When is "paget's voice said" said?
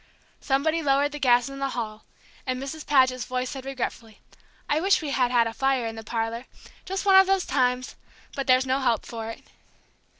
2.87-3.65